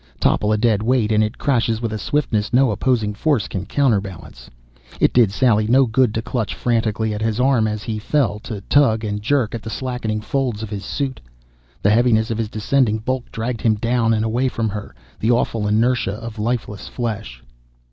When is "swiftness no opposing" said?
1.99-3.13